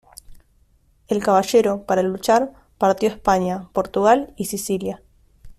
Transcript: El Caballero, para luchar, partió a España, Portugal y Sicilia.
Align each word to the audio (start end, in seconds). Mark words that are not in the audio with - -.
El 1.09 1.21
Caballero, 1.21 1.85
para 1.85 2.01
luchar, 2.01 2.53
partió 2.79 3.07
a 3.07 3.13
España, 3.13 3.69
Portugal 3.71 4.33
y 4.35 4.45
Sicilia. 4.45 5.03